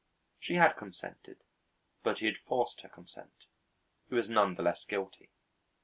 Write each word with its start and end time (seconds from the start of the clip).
She 0.39 0.55
had 0.55 0.77
consented, 0.77 1.43
but 2.01 2.17
he 2.17 2.25
had 2.25 2.37
forced 2.47 2.81
her 2.81 2.89
consent; 2.89 3.45
he 4.09 4.15
was 4.15 4.27
none 4.29 4.55
the 4.55 4.63
less 4.63 4.83
guilty. 4.83 5.29